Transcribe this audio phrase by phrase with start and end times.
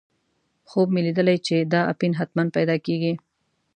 [0.69, 3.13] خوب مې لیدلی چې دا اپین حتماً پیدا کېږي.